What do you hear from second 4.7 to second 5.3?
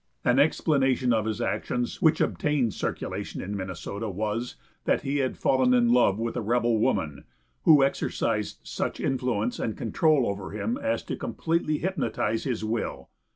that he